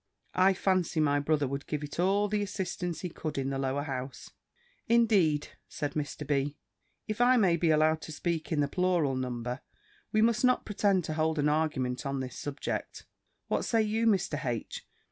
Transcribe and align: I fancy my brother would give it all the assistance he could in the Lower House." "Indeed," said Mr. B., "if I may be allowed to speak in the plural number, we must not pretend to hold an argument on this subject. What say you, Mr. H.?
I 0.33 0.55
fancy 0.55 0.99
my 0.99 1.19
brother 1.19 1.47
would 1.47 1.67
give 1.67 1.83
it 1.83 1.99
all 1.99 2.27
the 2.27 2.41
assistance 2.41 3.01
he 3.01 3.09
could 3.09 3.37
in 3.37 3.51
the 3.51 3.59
Lower 3.59 3.83
House." 3.83 4.31
"Indeed," 4.87 5.49
said 5.67 5.93
Mr. 5.93 6.25
B., 6.25 6.57
"if 7.07 7.21
I 7.21 7.37
may 7.37 7.55
be 7.55 7.69
allowed 7.69 8.01
to 8.01 8.11
speak 8.11 8.51
in 8.51 8.61
the 8.61 8.67
plural 8.67 9.15
number, 9.15 9.61
we 10.11 10.23
must 10.23 10.43
not 10.43 10.65
pretend 10.65 11.03
to 11.03 11.13
hold 11.13 11.37
an 11.37 11.49
argument 11.49 12.03
on 12.07 12.19
this 12.19 12.35
subject. 12.35 13.05
What 13.47 13.63
say 13.63 13.83
you, 13.83 14.07
Mr. 14.07 14.43
H.? 14.43 14.87